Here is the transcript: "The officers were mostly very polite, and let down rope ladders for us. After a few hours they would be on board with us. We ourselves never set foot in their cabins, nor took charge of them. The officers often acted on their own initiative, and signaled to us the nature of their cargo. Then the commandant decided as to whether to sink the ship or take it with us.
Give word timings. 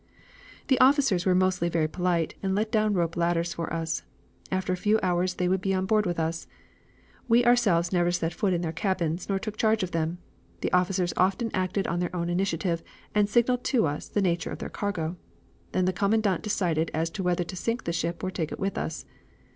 "The 0.67 0.79
officers 0.79 1.27
were 1.27 1.35
mostly 1.35 1.69
very 1.69 1.87
polite, 1.87 2.33
and 2.41 2.55
let 2.55 2.71
down 2.71 2.95
rope 2.95 3.15
ladders 3.15 3.53
for 3.53 3.71
us. 3.71 4.01
After 4.51 4.73
a 4.73 4.75
few 4.75 4.99
hours 5.03 5.35
they 5.35 5.47
would 5.47 5.61
be 5.61 5.75
on 5.75 5.85
board 5.85 6.07
with 6.07 6.19
us. 6.19 6.47
We 7.27 7.45
ourselves 7.45 7.93
never 7.93 8.11
set 8.11 8.33
foot 8.33 8.51
in 8.51 8.61
their 8.61 8.71
cabins, 8.71 9.29
nor 9.29 9.37
took 9.37 9.57
charge 9.57 9.83
of 9.83 9.91
them. 9.91 10.17
The 10.61 10.71
officers 10.73 11.13
often 11.17 11.51
acted 11.53 11.85
on 11.85 11.99
their 11.99 12.15
own 12.15 12.29
initiative, 12.31 12.81
and 13.13 13.29
signaled 13.29 13.63
to 13.65 13.85
us 13.85 14.07
the 14.07 14.23
nature 14.23 14.49
of 14.49 14.57
their 14.57 14.69
cargo. 14.69 15.17
Then 15.71 15.85
the 15.85 15.93
commandant 15.93 16.41
decided 16.41 16.89
as 16.95 17.11
to 17.11 17.21
whether 17.21 17.43
to 17.43 17.55
sink 17.55 17.83
the 17.83 17.93
ship 17.93 18.23
or 18.23 18.31
take 18.31 18.51
it 18.51 18.59
with 18.59 18.79
us. 18.79 19.05